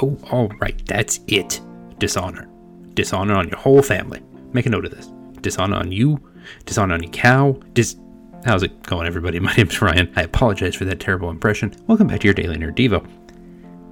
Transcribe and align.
Oh, 0.00 0.18
all 0.30 0.48
right, 0.60 0.80
that's 0.86 1.20
it. 1.26 1.60
Dishonor. 1.98 2.48
Dishonor 2.94 3.34
on 3.34 3.48
your 3.48 3.58
whole 3.58 3.82
family. 3.82 4.22
Make 4.52 4.66
a 4.66 4.70
note 4.70 4.84
of 4.84 4.92
this. 4.92 5.10
Dishonor 5.40 5.76
on 5.76 5.92
you. 5.92 6.20
Dishonor 6.64 6.94
on 6.94 7.02
your 7.02 7.12
cow. 7.12 7.52
Dis. 7.72 7.96
How's 8.44 8.62
it 8.62 8.82
going, 8.84 9.06
everybody? 9.06 9.40
My 9.40 9.54
name's 9.54 9.80
Ryan. 9.82 10.12
I 10.16 10.22
apologize 10.22 10.74
for 10.74 10.84
that 10.84 11.00
terrible 11.00 11.30
impression. 11.30 11.74
Welcome 11.86 12.06
back 12.06 12.20
to 12.20 12.26
your 12.26 12.34
Daily 12.34 12.56
Nerd 12.56 12.76
Devo. 12.76 13.06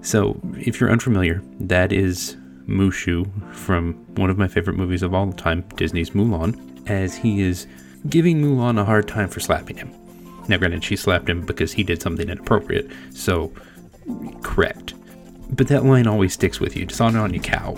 So, 0.05 0.41
if 0.57 0.81
you're 0.81 0.91
unfamiliar, 0.91 1.43
that 1.61 1.93
is 1.93 2.37
Mushu 2.69 3.27
from 3.53 3.95
one 4.15 4.31
of 4.31 4.39
my 4.39 4.47
favorite 4.47 4.77
movies 4.77 5.03
of 5.03 5.15
all 5.15 5.33
time, 5.33 5.63
Disney's 5.77 6.11
Mulan, 6.11 6.89
as 6.89 7.17
he 7.17 7.43
is 7.43 7.67
giving 8.09 8.41
Mulan 8.41 8.79
a 8.79 8.85
hard 8.85 9.09
time 9.09 9.29
for 9.29 9.41
slapping 9.41 9.77
him. 9.77 9.93
Now, 10.49 10.59
granted, 10.59 10.85
she 10.85 10.95
slapped 10.97 11.29
him 11.29 11.45
because 11.45 11.73
he 11.73 11.83
did 11.83 12.01
something 12.01 12.29
inappropriate, 12.29 12.91
so 13.11 13.53
correct. 14.43 14.95
But 15.51 15.69
that 15.69 15.85
line 15.85 16.07
always 16.07 16.33
sticks 16.33 16.61
with 16.61 16.77
you. 16.77 16.87
Dishonor 16.87 17.21
on 17.21 17.33
your 17.33 17.43
cow. 17.43 17.75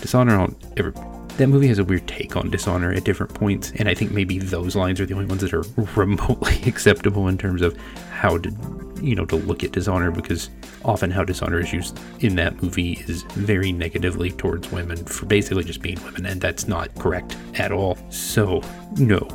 Dishonor 0.00 0.36
on 0.36 0.56
every. 0.76 0.92
That 1.36 1.46
movie 1.46 1.68
has 1.68 1.78
a 1.78 1.84
weird 1.84 2.06
take 2.06 2.36
on 2.36 2.50
dishonor 2.50 2.92
at 2.92 3.04
different 3.04 3.32
points, 3.32 3.72
and 3.76 3.88
I 3.88 3.94
think 3.94 4.10
maybe 4.10 4.38
those 4.38 4.76
lines 4.76 5.00
are 5.00 5.06
the 5.06 5.14
only 5.14 5.26
ones 5.26 5.40
that 5.40 5.54
are 5.54 5.62
remotely 5.96 6.60
acceptable 6.66 7.28
in 7.28 7.38
terms 7.38 7.62
of 7.62 7.76
how 8.10 8.36
to, 8.36 8.52
you 9.00 9.14
know, 9.14 9.24
to 9.24 9.36
look 9.36 9.64
at 9.64 9.72
dishonor, 9.72 10.10
because 10.10 10.50
often 10.84 11.10
how 11.10 11.24
dishonor 11.24 11.60
is 11.60 11.72
used 11.72 11.98
in 12.20 12.36
that 12.36 12.62
movie 12.62 13.02
is 13.06 13.22
very 13.22 13.72
negatively 13.72 14.32
towards 14.32 14.70
women 14.70 15.02
for 15.06 15.24
basically 15.24 15.64
just 15.64 15.80
being 15.80 16.02
women, 16.04 16.26
and 16.26 16.42
that's 16.42 16.68
not 16.68 16.94
correct 16.96 17.36
at 17.54 17.72
all. 17.72 17.96
So, 18.10 18.60
no. 18.98 19.26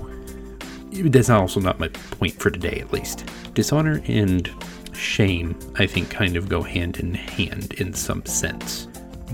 That's 0.92 1.30
also 1.30 1.60
not 1.60 1.80
my 1.80 1.88
point 1.88 2.34
for 2.34 2.52
today, 2.52 2.80
at 2.80 2.94
least. 2.94 3.28
Dishonor 3.54 4.02
and 4.06 4.50
shame, 4.96 5.58
I 5.76 5.86
think, 5.86 6.10
kind 6.10 6.36
of 6.36 6.50
go 6.50 6.62
hand 6.62 6.98
in 6.98 7.14
hand 7.14 7.74
in 7.74 7.94
some 7.94 8.26
sense. 8.26 8.88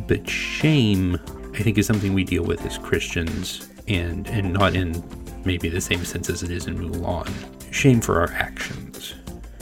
But 0.08 0.30
shame, 0.30 1.20
I 1.54 1.64
think, 1.64 1.78
is 1.78 1.88
something 1.88 2.14
we 2.14 2.24
deal 2.24 2.44
with 2.44 2.66
as 2.66 2.78
Christians 2.78 3.70
and, 3.88 4.28
and 4.28 4.54
not 4.54 4.76
in 4.76 5.04
maybe 5.46 5.70
the 5.70 5.82
same 5.82 6.04
sense 6.06 6.30
as 6.30 6.44
it 6.44 6.52
is 6.52 6.68
in 6.68 6.78
Mulan. 6.78 7.32
Shame 7.72 8.02
for 8.02 8.20
our 8.20 8.32
actions. 8.32 9.16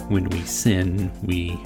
When 0.08 0.30
we 0.30 0.42
sin, 0.42 1.12
we 1.24 1.60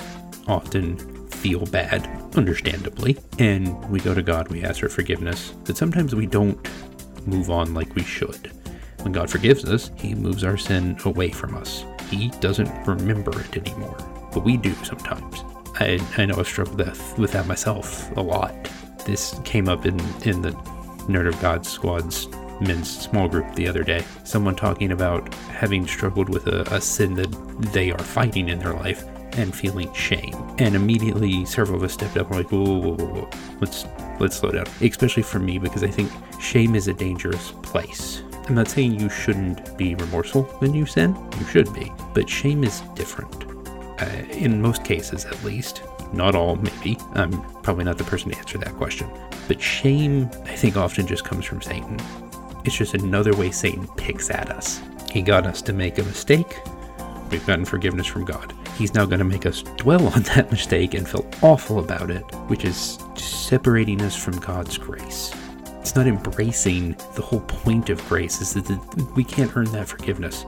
often 0.47 0.97
feel 1.29 1.65
bad, 1.65 2.07
understandably, 2.35 3.17
and 3.39 3.89
we 3.89 3.99
go 3.99 4.13
to 4.13 4.21
God, 4.21 4.49
we 4.49 4.63
ask 4.63 4.79
for 4.79 4.89
forgiveness, 4.89 5.53
but 5.65 5.77
sometimes 5.77 6.15
we 6.15 6.25
don't 6.25 6.67
move 7.25 7.49
on 7.49 7.73
like 7.73 7.93
we 7.95 8.03
should. 8.03 8.51
When 9.01 9.13
God 9.13 9.29
forgives 9.29 9.65
us, 9.65 9.91
He 9.97 10.15
moves 10.15 10.43
our 10.43 10.57
sin 10.57 10.97
away 11.05 11.29
from 11.29 11.55
us. 11.55 11.85
He 12.09 12.29
doesn't 12.39 12.71
remember 12.85 13.39
it 13.41 13.57
anymore 13.57 14.12
but 14.33 14.43
we 14.43 14.57
do 14.57 14.73
sometimes. 14.83 15.43
I, 15.75 15.99
I 16.17 16.25
know 16.25 16.35
I've 16.37 16.47
struggled 16.47 16.77
with, 16.77 17.17
with 17.17 17.31
that 17.31 17.47
myself 17.47 18.15
a 18.17 18.21
lot. 18.21 18.53
This 19.05 19.39
came 19.43 19.67
up 19.67 19.85
in, 19.85 19.99
in 20.23 20.41
the 20.41 20.51
Nerd 21.07 21.27
of 21.27 21.39
God 21.41 21.65
Squad's 21.65 22.27
men's 22.61 22.89
small 22.89 23.27
group 23.27 23.53
the 23.55 23.67
other 23.67 23.83
day. 23.83 24.03
Someone 24.23 24.55
talking 24.55 24.91
about 24.91 25.33
having 25.33 25.87
struggled 25.87 26.29
with 26.29 26.47
a, 26.47 26.61
a 26.73 26.79
sin 26.79 27.13
that 27.15 27.31
they 27.73 27.91
are 27.91 27.99
fighting 27.99 28.49
in 28.49 28.59
their 28.59 28.73
life 28.73 29.03
and 29.37 29.53
feeling 29.53 29.91
shame. 29.93 30.33
And 30.59 30.75
immediately 30.75 31.45
several 31.45 31.77
of 31.77 31.83
us 31.83 31.93
stepped 31.93 32.17
up 32.17 32.27
and 32.27 32.37
like, 32.37 32.51
whoa, 32.51 32.63
whoa, 32.63 32.95
whoa, 32.95 33.05
whoa, 33.05 33.29
let's 33.59 33.85
let's 34.19 34.37
slow 34.37 34.51
down. 34.51 34.65
Especially 34.81 35.23
for 35.23 35.39
me 35.39 35.57
because 35.57 35.83
I 35.83 35.87
think 35.87 36.11
shame 36.39 36.75
is 36.75 36.87
a 36.87 36.93
dangerous 36.93 37.51
place. 37.63 38.21
I'm 38.47 38.55
not 38.55 38.67
saying 38.67 38.99
you 38.99 39.09
shouldn't 39.09 39.77
be 39.77 39.95
remorseful 39.95 40.43
when 40.59 40.73
you 40.73 40.85
sin. 40.85 41.15
You 41.39 41.45
should 41.47 41.73
be. 41.73 41.91
But 42.13 42.29
shame 42.29 42.63
is 42.63 42.81
different 42.95 43.52
uh, 43.99 44.23
in 44.31 44.61
most 44.61 44.83
cases 44.83 45.25
at 45.25 45.43
least. 45.43 45.83
Not 46.13 46.35
all, 46.35 46.55
maybe. 46.57 46.97
I'm 47.13 47.41
probably 47.61 47.85
not 47.85 47.97
the 47.97 48.03
person 48.03 48.31
to 48.31 48.37
answer 48.37 48.57
that 48.59 48.75
question. 48.75 49.09
But 49.47 49.61
shame, 49.61 50.29
I 50.45 50.55
think, 50.55 50.77
often 50.77 51.07
just 51.07 51.25
comes 51.25 51.45
from 51.45 51.61
Satan. 51.61 51.99
It's 52.65 52.75
just 52.75 52.93
another 52.93 53.35
way 53.35 53.51
Satan 53.51 53.87
picks 53.97 54.29
at 54.29 54.49
us. 54.49 54.81
He 55.11 55.21
got 55.21 55.45
us 55.45 55.61
to 55.63 55.73
make 55.73 55.97
a 55.97 56.03
mistake. 56.03 56.59
We've 57.29 57.45
gotten 57.45 57.65
forgiveness 57.65 58.07
from 58.07 58.25
God. 58.25 58.53
He's 58.77 58.93
now 58.93 59.05
going 59.05 59.19
to 59.19 59.25
make 59.25 59.45
us 59.45 59.63
dwell 59.77 60.07
on 60.07 60.21
that 60.23 60.51
mistake 60.51 60.93
and 60.93 61.07
feel 61.07 61.27
awful 61.41 61.79
about 61.79 62.11
it, 62.11 62.21
which 62.47 62.63
is 62.63 62.99
separating 63.15 64.01
us 64.01 64.15
from 64.15 64.37
God's 64.39 64.77
grace. 64.77 65.33
It's 65.81 65.95
not 65.95 66.07
embracing 66.07 66.95
the 67.15 67.21
whole 67.21 67.41
point 67.41 67.89
of 67.89 68.03
grace 68.07 68.39
is 68.39 68.53
that 68.53 69.13
we 69.15 69.23
can't 69.23 69.55
earn 69.57 69.71
that 69.73 69.87
forgiveness. 69.87 70.45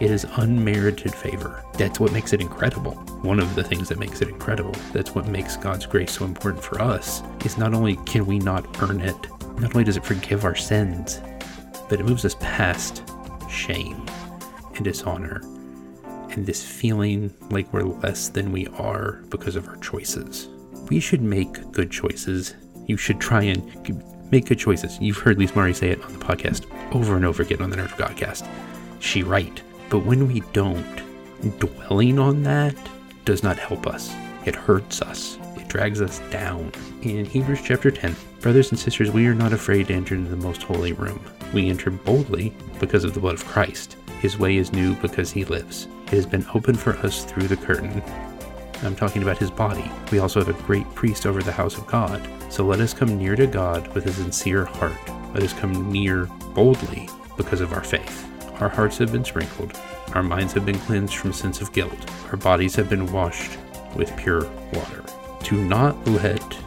It 0.00 0.10
is 0.10 0.26
unmerited 0.36 1.14
favor. 1.14 1.64
That's 1.74 1.98
what 1.98 2.12
makes 2.12 2.32
it 2.32 2.40
incredible. 2.40 2.92
One 3.22 3.40
of 3.40 3.54
the 3.54 3.64
things 3.64 3.88
that 3.88 3.98
makes 3.98 4.20
it 4.22 4.28
incredible, 4.28 4.74
that's 4.92 5.14
what 5.14 5.26
makes 5.26 5.56
God's 5.56 5.86
grace 5.86 6.12
so 6.12 6.24
important 6.24 6.62
for 6.62 6.80
us, 6.80 7.22
is 7.44 7.58
not 7.58 7.74
only 7.74 7.96
can 8.06 8.24
we 8.26 8.38
not 8.38 8.80
earn 8.82 9.00
it, 9.00 9.16
not 9.58 9.74
only 9.74 9.84
does 9.84 9.96
it 9.96 10.04
forgive 10.04 10.44
our 10.44 10.54
sins, 10.54 11.20
but 11.88 11.98
it 11.98 12.06
moves 12.06 12.24
us 12.24 12.36
past 12.40 13.02
shame 13.50 14.06
and 14.76 14.84
dishonor 14.84 15.42
and 16.30 16.46
this 16.46 16.64
feeling 16.64 17.34
like 17.50 17.72
we're 17.72 17.82
less 17.82 18.28
than 18.28 18.52
we 18.52 18.66
are 18.78 19.22
because 19.28 19.56
of 19.56 19.66
our 19.66 19.76
choices. 19.78 20.48
We 20.88 21.00
should 21.00 21.22
make 21.22 21.72
good 21.72 21.90
choices. 21.90 22.54
You 22.86 22.96
should 22.96 23.20
try 23.20 23.42
and 23.42 24.30
make 24.30 24.46
good 24.46 24.58
choices. 24.58 24.98
You've 25.00 25.18
heard 25.18 25.38
Lise 25.38 25.56
Murray 25.56 25.74
say 25.74 25.90
it 25.90 26.04
on 26.04 26.16
the 26.16 26.24
podcast 26.24 26.66
over 26.94 27.16
and 27.16 27.24
over 27.24 27.42
again 27.42 27.60
on 27.62 27.70
the 27.70 27.76
Nerd 27.76 27.86
of 27.86 27.96
Godcast. 27.96 28.48
She 29.00 29.22
right. 29.22 29.60
But 29.90 30.00
when 30.00 30.28
we 30.28 30.40
don't, 30.52 31.02
dwelling 31.58 32.18
on 32.18 32.42
that 32.42 32.76
does 33.24 33.42
not 33.42 33.58
help 33.58 33.86
us. 33.86 34.14
It 34.44 34.54
hurts 34.54 35.00
us. 35.00 35.38
It 35.56 35.68
drags 35.68 36.00
us 36.00 36.20
down. 36.30 36.72
In 37.02 37.24
Hebrews 37.24 37.60
chapter 37.64 37.90
10, 37.90 38.14
brothers 38.40 38.70
and 38.70 38.78
sisters, 38.78 39.10
we 39.10 39.26
are 39.26 39.34
not 39.34 39.52
afraid 39.52 39.88
to 39.88 39.94
enter 39.94 40.14
into 40.14 40.30
the 40.30 40.36
most 40.36 40.62
holy 40.62 40.92
room. 40.92 41.24
We 41.52 41.70
enter 41.70 41.90
boldly 41.90 42.52
because 42.80 43.04
of 43.04 43.14
the 43.14 43.20
blood 43.20 43.34
of 43.34 43.46
Christ. 43.46 43.96
His 44.20 44.38
way 44.38 44.56
is 44.56 44.72
new 44.72 44.94
because 44.96 45.30
he 45.30 45.44
lives. 45.44 45.88
It 46.06 46.10
has 46.10 46.26
been 46.26 46.46
opened 46.54 46.78
for 46.78 46.96
us 46.98 47.24
through 47.24 47.48
the 47.48 47.56
curtain. 47.56 48.02
I'm 48.82 48.96
talking 48.96 49.22
about 49.22 49.38
his 49.38 49.50
body. 49.50 49.90
We 50.12 50.18
also 50.18 50.38
have 50.40 50.48
a 50.48 50.62
great 50.64 50.88
priest 50.94 51.26
over 51.26 51.42
the 51.42 51.52
house 51.52 51.78
of 51.78 51.86
God. 51.86 52.26
So 52.50 52.64
let 52.64 52.80
us 52.80 52.94
come 52.94 53.16
near 53.16 53.36
to 53.36 53.46
God 53.46 53.88
with 53.94 54.06
a 54.06 54.12
sincere 54.12 54.64
heart. 54.64 54.96
Let 55.34 55.42
us 55.42 55.52
come 55.52 55.90
near 55.90 56.26
boldly 56.54 57.08
because 57.36 57.60
of 57.60 57.72
our 57.72 57.84
faith. 57.84 58.26
Our 58.60 58.68
hearts 58.68 58.98
have 58.98 59.12
been 59.12 59.24
sprinkled, 59.24 59.78
our 60.14 60.22
minds 60.22 60.52
have 60.54 60.66
been 60.66 60.78
cleansed 60.80 61.14
from 61.14 61.32
sense 61.32 61.60
of 61.60 61.72
guilt, 61.72 62.10
our 62.30 62.36
bodies 62.36 62.74
have 62.74 62.88
been 62.88 63.10
washed 63.12 63.56
with 63.94 64.16
pure 64.16 64.50
water. 64.72 65.04
Do 65.44 65.62
not 65.64 66.06
let 66.08 66.58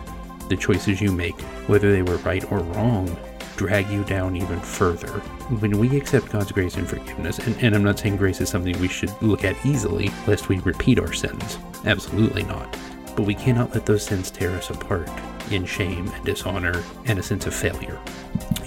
the 0.47 0.55
choices 0.55 1.01
you 1.01 1.11
make, 1.11 1.39
whether 1.67 1.91
they 1.91 2.01
were 2.01 2.17
right 2.17 2.49
or 2.51 2.59
wrong, 2.59 3.17
drag 3.57 3.89
you 3.89 4.03
down 4.05 4.35
even 4.35 4.59
further. 4.59 5.19
When 5.59 5.77
we 5.77 5.95
accept 5.97 6.31
God's 6.31 6.51
grace 6.51 6.75
and 6.75 6.87
forgiveness, 6.87 7.39
and, 7.39 7.55
and, 7.61 7.75
I'm 7.75 7.83
not 7.83 7.99
saying 7.99 8.17
grace 8.17 8.41
is 8.41 8.49
something 8.49 8.79
we 8.79 8.87
should 8.87 9.11
look 9.21 9.43
at 9.43 9.65
easily, 9.65 10.09
lest 10.25 10.49
we 10.49 10.59
repeat 10.59 10.97
our 10.97 11.13
sins. 11.13 11.57
Absolutely 11.85 12.43
not. 12.43 12.75
But 13.15 13.25
we 13.25 13.35
cannot 13.35 13.73
let 13.73 13.85
those 13.85 14.03
sins 14.03 14.31
tear 14.31 14.51
us 14.51 14.69
apart 14.69 15.09
in 15.51 15.65
shame 15.65 16.07
and 16.07 16.25
dishonor 16.25 16.83
and 17.05 17.19
a 17.19 17.23
sense 17.23 17.45
of 17.45 17.53
failure. 17.53 17.99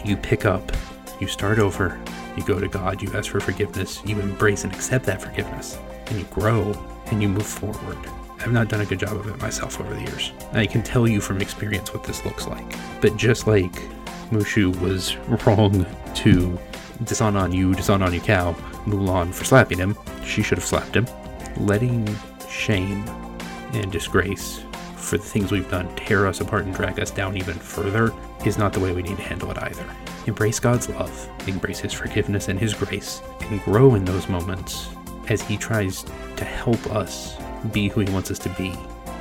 You 0.04 0.16
pick 0.16 0.44
up, 0.44 0.70
you 1.20 1.26
start 1.26 1.58
over, 1.58 2.00
you 2.36 2.44
go 2.44 2.58
to 2.58 2.68
God, 2.68 3.02
you 3.02 3.12
ask 3.14 3.30
for 3.30 3.40
forgiveness, 3.40 4.02
you 4.04 4.18
embrace 4.20 4.64
and 4.64 4.72
accept 4.72 5.04
that 5.06 5.22
forgiveness, 5.22 5.78
and 6.06 6.18
you 6.18 6.24
grow 6.26 6.72
and 7.06 7.22
you 7.22 7.28
move 7.28 7.46
forward. 7.46 7.98
I've 8.40 8.52
not 8.52 8.68
done 8.68 8.80
a 8.80 8.86
good 8.86 8.98
job 8.98 9.12
of 9.12 9.26
it 9.28 9.40
myself 9.40 9.80
over 9.80 9.94
the 9.94 10.00
years. 10.00 10.32
I 10.52 10.66
can 10.66 10.82
tell 10.82 11.08
you 11.08 11.20
from 11.20 11.40
experience 11.40 11.94
what 11.94 12.04
this 12.04 12.24
looks 12.24 12.46
like. 12.46 12.74
But 13.00 13.16
just 13.16 13.46
like 13.46 13.72
Mushu 14.30 14.78
was 14.80 15.16
wrong 15.46 15.86
to 16.14 16.58
dishonor 17.04 17.40
on 17.40 17.52
you, 17.52 17.74
dishonor 17.74 18.04
on 18.06 18.12
your 18.12 18.22
cow, 18.22 18.52
Mulan 18.86 19.32
for 19.32 19.44
slapping 19.44 19.78
him, 19.78 19.96
she 20.24 20.42
should 20.42 20.58
have 20.58 20.66
slapped 20.66 20.96
him. 20.96 21.06
Letting 21.56 22.14
shame 22.48 23.04
and 23.72 23.90
disgrace 23.90 24.62
for 24.96 25.18
the 25.18 25.24
things 25.24 25.52
we've 25.52 25.70
done 25.70 25.94
tear 25.96 26.26
us 26.26 26.40
apart 26.40 26.64
and 26.64 26.74
drag 26.74 26.98
us 26.98 27.10
down 27.10 27.36
even 27.36 27.54
further 27.54 28.12
is 28.44 28.58
not 28.58 28.72
the 28.72 28.80
way 28.80 28.92
we 28.92 29.02
need 29.02 29.16
to 29.16 29.22
handle 29.22 29.50
it 29.50 29.58
either. 29.58 29.86
Embrace 30.26 30.58
God's 30.58 30.88
love, 30.88 31.30
embrace 31.46 31.80
His 31.80 31.92
forgiveness 31.92 32.48
and 32.48 32.58
His 32.58 32.74
grace, 32.74 33.22
and 33.42 33.60
grow 33.62 33.94
in 33.94 34.04
those 34.04 34.28
moments 34.28 34.88
as 35.28 35.42
He 35.42 35.56
tries 35.56 36.04
to 36.36 36.44
help 36.44 36.84
us 36.86 37.36
be 37.72 37.88
who 37.88 38.00
He 38.00 38.10
wants 38.10 38.30
us 38.30 38.38
to 38.40 38.48
be. 38.50 38.74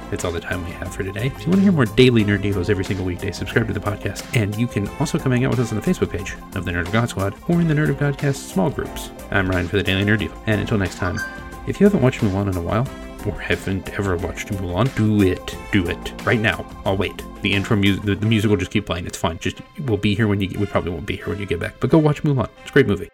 That's 0.10 0.26
all 0.26 0.32
the 0.32 0.40
time 0.40 0.64
we 0.64 0.72
have 0.74 0.94
for 0.94 1.04
today. 1.04 1.28
If 1.28 1.42
you 1.42 1.48
want 1.48 1.56
to 1.56 1.62
hear 1.64 1.72
more 1.72 1.86
daily 1.86 2.24
Nerd 2.24 2.44
Devos 2.44 2.70
every 2.70 2.86
single 2.86 3.06
weekday, 3.06 3.32
subscribe 3.32 3.66
to 3.68 3.74
the 3.74 3.80
podcast. 3.80 4.24
And 4.40 4.56
you 4.56 4.68
can 4.68 4.88
also 5.00 5.18
come 5.18 5.32
hang 5.32 5.44
out 5.44 5.52
with 5.52 5.60
us 5.60 5.72
on 5.72 5.80
the 5.80 5.86
Facebook 5.86 6.12
page 6.12 6.36
of 6.56 6.66
the 6.66 6.72
Nerd 6.72 6.86
of 6.86 6.92
God 6.92 7.10
Squad 7.10 7.36
or 7.48 7.60
in 7.60 7.68
the 7.68 7.74
Nerd 7.74 7.90
of 7.90 7.98
Godcast 7.98 8.36
small 8.36 8.70
groups. 8.70 9.10
I'm 9.32 9.50
Ryan 9.50 9.68
for 9.68 9.78
the 9.78 9.84
Daily 9.84 10.04
Nerd 10.04 10.20
Devo. 10.20 10.38
And 10.46 10.62
until 10.62 10.78
next 10.78 10.98
time, 10.98 11.20
if 11.66 11.80
you 11.80 11.86
haven't 11.86 12.04
watched 12.04 12.22
Mulan 12.22 12.52
in 12.52 12.58
a 12.58 12.62
while, 12.62 12.88
or 13.25 13.40
haven't 13.40 13.90
ever 13.98 14.18
watched 14.18 14.48
Mulan, 14.50 14.94
do 14.96 15.22
it. 15.22 15.56
Do 15.72 15.88
it. 15.88 16.25
Right 16.25 16.40
now. 16.40 16.66
I'll 16.86 16.98
wait. 16.98 17.24
The 17.42 17.54
intro 17.54 17.75
music, 17.75 18.04
the, 18.04 18.16
the 18.16 18.25
music 18.25 18.50
will 18.50 18.58
just 18.58 18.72
keep 18.72 18.86
playing. 18.86 19.06
It's 19.06 19.18
fine. 19.18 19.40
Just, 19.40 19.62
we'll 19.80 19.98
be 19.98 20.16
here 20.16 20.28
when 20.28 20.42
you, 20.42 20.58
we 20.60 20.66
probably 20.66 20.92
won't 20.92 21.06
be 21.06 21.18
here 21.18 21.30
when 21.30 21.40
you 21.40 21.46
get 21.46 21.60
back. 21.60 21.75
But 21.80 21.90
go 21.90 21.98
watch 21.98 22.24
Mulan. 22.24 22.50
It's 22.62 22.70
a 22.70 22.74
great 22.74 22.88
movie. 22.88 23.12